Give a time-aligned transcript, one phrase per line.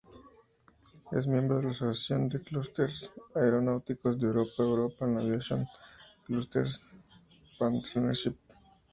[1.11, 5.63] Es miembro de la asociación de clusters aeronáuticos de Europa European Aviation
[6.25, 6.81] Clusters
[7.59, 8.35] Partnership.